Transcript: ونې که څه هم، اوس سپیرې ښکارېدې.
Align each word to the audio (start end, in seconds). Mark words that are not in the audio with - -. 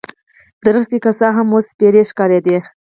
ونې 0.63 0.97
که 1.03 1.11
څه 1.19 1.27
هم، 1.35 1.47
اوس 1.53 1.65
سپیرې 1.71 2.03
ښکارېدې. 2.09 2.57